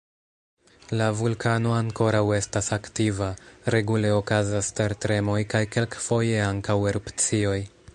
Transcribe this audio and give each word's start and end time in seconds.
La 1.01 1.09
vulkano 1.19 1.73
ankoraŭ 1.81 2.23
estas 2.39 2.71
aktiva: 2.79 3.29
regule 3.77 4.15
okazas 4.21 4.75
tertremoj 4.81 5.41
kaj 5.57 5.63
kelkfoje 5.77 6.43
ankaŭ 6.51 6.77
erupcioj. 6.95 7.59